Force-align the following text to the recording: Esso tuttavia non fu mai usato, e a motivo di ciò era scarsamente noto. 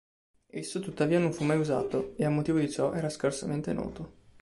Esso 0.49 0.79
tuttavia 0.79 1.19
non 1.19 1.31
fu 1.31 1.43
mai 1.43 1.59
usato, 1.59 2.15
e 2.17 2.25
a 2.25 2.31
motivo 2.31 2.57
di 2.57 2.71
ciò 2.71 2.91
era 2.93 3.07
scarsamente 3.07 3.71
noto. 3.71 4.11